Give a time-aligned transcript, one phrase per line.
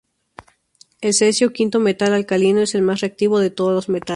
[1.01, 4.09] El cesio, quinto metal alcalino, es el más reactivo de todos los metales.